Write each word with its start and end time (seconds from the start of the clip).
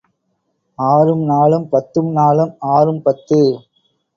ஆறும் 0.79 1.21
நாலும் 1.23 1.67
பத்து 1.69 2.03
நாலும் 2.11 2.53
ஆறும் 2.71 3.01
பத்து. 3.01 3.39